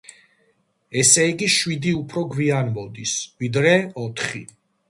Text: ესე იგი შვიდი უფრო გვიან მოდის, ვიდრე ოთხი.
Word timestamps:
ესე 1.01 1.25
იგი 1.33 1.51
შვიდი 1.57 1.93
უფრო 1.99 2.25
გვიან 2.33 2.75
მოდის, 2.79 3.15
ვიდრე 3.45 3.75
ოთხი. 4.07 4.47